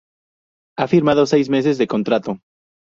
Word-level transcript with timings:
Ha 0.79 0.87
firmado 0.87 1.27
seis 1.27 1.47
meses 1.47 1.77
de 1.77 1.85
contrato. 1.85 2.39